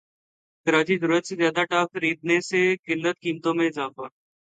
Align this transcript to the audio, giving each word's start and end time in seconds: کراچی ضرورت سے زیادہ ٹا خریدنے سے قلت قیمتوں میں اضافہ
کراچی 0.67 0.95
ضرورت 0.97 1.23
سے 1.27 1.33
زیادہ 1.35 1.63
ٹا 1.65 1.81
خریدنے 1.85 2.37
سے 2.49 2.61
قلت 2.85 3.15
قیمتوں 3.19 3.53
میں 3.53 3.67
اضافہ 3.67 4.05